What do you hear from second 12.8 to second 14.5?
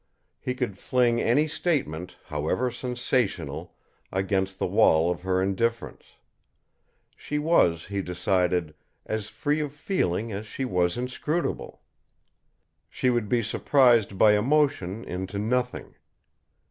She would be surprised by